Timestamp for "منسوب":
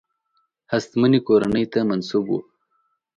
1.89-2.25